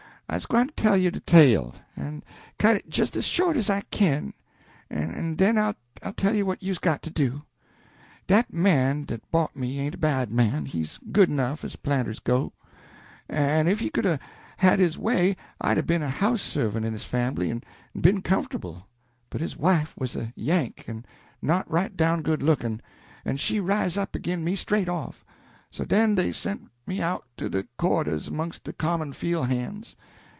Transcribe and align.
I's 0.33 0.45
gwine 0.45 0.67
to 0.67 0.73
tell 0.75 0.95
you 0.95 1.11
de 1.11 1.19
tale, 1.19 1.75
en 1.97 2.23
cut 2.57 2.77
it 2.77 2.89
jes 2.97 3.13
as 3.17 3.25
short 3.25 3.57
as 3.57 3.69
I 3.69 3.81
kin, 3.91 4.33
en 4.89 5.35
den 5.35 5.57
I'll 5.57 5.75
tell 6.15 6.33
you 6.33 6.45
what 6.45 6.63
you's 6.63 6.79
got 6.79 7.01
to 7.03 7.09
do. 7.09 7.41
Dat 8.27 8.53
man 8.53 9.03
dat 9.03 9.29
bought 9.29 9.57
me 9.57 9.77
ain't 9.81 9.95
a 9.95 9.97
bad 9.97 10.31
man; 10.31 10.67
he's 10.67 11.01
good 11.11 11.27
enough, 11.29 11.65
as 11.65 11.75
planters 11.75 12.19
goes; 12.19 12.51
en 13.29 13.67
if 13.67 13.81
he 13.81 13.89
could 13.89 14.05
'a' 14.05 14.21
had 14.55 14.79
his 14.79 14.97
way 14.97 15.35
I'd 15.59 15.77
'a' 15.77 15.83
be'n 15.83 16.01
a 16.01 16.07
house 16.07 16.41
servant 16.41 16.85
in 16.85 16.93
his 16.93 17.03
fambly 17.03 17.49
en 17.49 17.61
be'n 17.99 18.21
comfortable: 18.21 18.87
but 19.29 19.41
his 19.41 19.57
wife 19.57 19.89
she 19.95 19.99
was 19.99 20.15
a 20.15 20.31
Yank, 20.37 20.85
en 20.87 21.05
not 21.41 21.69
right 21.69 21.97
down 21.97 22.21
good 22.21 22.41
lookin', 22.41 22.81
en 23.25 23.35
she 23.35 23.59
riz 23.59 23.97
up 23.97 24.15
agin 24.15 24.45
me 24.45 24.55
straight 24.55 24.87
off; 24.87 25.25
so 25.69 25.83
den 25.83 26.15
dey 26.15 26.31
sent 26.31 26.69
me 26.87 27.01
out 27.01 27.25
to 27.35 27.49
de 27.49 27.67
quarter 27.77 28.17
'mongst 28.31 28.63
de 28.63 28.71
common 28.71 29.11
fiel' 29.11 29.43
han's. 29.43 29.97